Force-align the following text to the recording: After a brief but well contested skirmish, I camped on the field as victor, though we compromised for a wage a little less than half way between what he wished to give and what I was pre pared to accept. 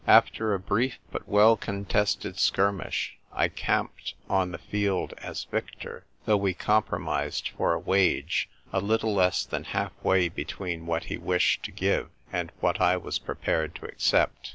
After 0.07 0.55
a 0.55 0.59
brief 0.59 0.97
but 1.11 1.27
well 1.29 1.55
contested 1.55 2.39
skirmish, 2.39 3.17
I 3.31 3.49
camped 3.49 4.15
on 4.27 4.49
the 4.51 4.57
field 4.57 5.13
as 5.19 5.43
victor, 5.43 6.05
though 6.25 6.37
we 6.37 6.55
compromised 6.55 7.49
for 7.49 7.73
a 7.73 7.79
wage 7.79 8.49
a 8.73 8.79
little 8.79 9.13
less 9.13 9.45
than 9.45 9.63
half 9.63 9.91
way 10.03 10.27
between 10.27 10.87
what 10.87 11.03
he 11.03 11.17
wished 11.17 11.61
to 11.65 11.71
give 11.71 12.09
and 12.33 12.51
what 12.61 12.81
I 12.81 12.97
was 12.97 13.19
pre 13.19 13.35
pared 13.35 13.75
to 13.75 13.85
accept. 13.85 14.49